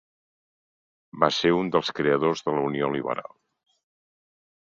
[1.23, 3.39] Va ser un dels creadors de la Unió Liberal.